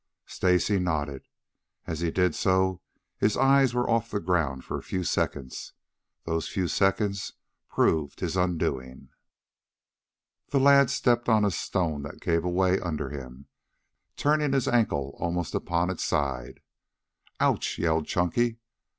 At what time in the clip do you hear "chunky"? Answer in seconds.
18.07-18.57